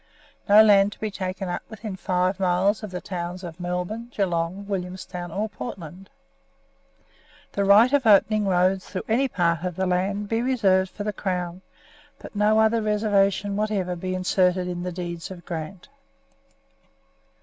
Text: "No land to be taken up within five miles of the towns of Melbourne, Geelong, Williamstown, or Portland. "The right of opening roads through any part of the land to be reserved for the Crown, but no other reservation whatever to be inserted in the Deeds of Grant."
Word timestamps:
"No 0.49 0.63
land 0.63 0.93
to 0.93 0.99
be 0.99 1.11
taken 1.11 1.47
up 1.47 1.61
within 1.69 1.95
five 1.95 2.39
miles 2.39 2.81
of 2.81 2.89
the 2.89 3.01
towns 3.01 3.43
of 3.43 3.59
Melbourne, 3.59 4.09
Geelong, 4.11 4.65
Williamstown, 4.65 5.31
or 5.31 5.47
Portland. 5.47 6.09
"The 7.51 7.63
right 7.65 7.93
of 7.93 8.07
opening 8.07 8.47
roads 8.47 8.87
through 8.87 9.05
any 9.07 9.27
part 9.27 9.63
of 9.63 9.75
the 9.75 9.85
land 9.85 10.23
to 10.23 10.29
be 10.35 10.41
reserved 10.41 10.89
for 10.89 11.03
the 11.03 11.13
Crown, 11.13 11.61
but 12.17 12.35
no 12.35 12.59
other 12.59 12.81
reservation 12.81 13.55
whatever 13.55 13.91
to 13.91 13.95
be 13.95 14.15
inserted 14.15 14.67
in 14.67 14.81
the 14.81 14.91
Deeds 14.91 15.29
of 15.29 15.45
Grant." 15.45 15.87